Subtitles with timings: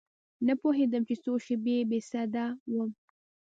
[0.45, 2.89] نه پوهېدم چې څو شپې بې سده وم.